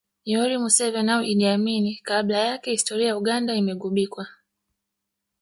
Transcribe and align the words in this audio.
Yoweri 0.29 0.57
Museveni 0.63 1.11
au 1.15 1.21
Idi 1.31 1.45
Amin 1.45 1.95
kabla 2.03 2.37
yake 2.39 2.71
historia 2.71 3.07
ya 3.07 3.17
Uganda 3.17 3.55
imeghubikwa 3.55 4.27